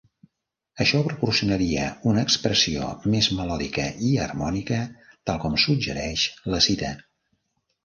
Això 0.85 1.01
proporcionaria 1.07 1.83
una 2.11 2.23
expressió 2.29 2.87
més 3.17 3.29
melòdica 3.41 3.87
i 4.09 4.15
harmònica, 4.25 4.81
tal 5.31 5.41
com 5.47 5.61
suggereix 5.67 6.27
la 6.57 6.65
cita. 6.71 6.93